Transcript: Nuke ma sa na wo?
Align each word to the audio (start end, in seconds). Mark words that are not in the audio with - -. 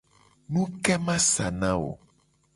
Nuke 0.51 0.93
ma 1.05 1.15
sa 1.31 1.47
na 1.59 1.71
wo? 1.79 1.91